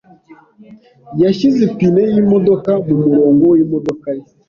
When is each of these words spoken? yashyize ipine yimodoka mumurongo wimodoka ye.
yashyize 1.21 1.59
ipine 1.69 2.01
yimodoka 2.13 2.71
mumurongo 2.85 3.43
wimodoka 3.53 4.07
ye. 4.17 4.25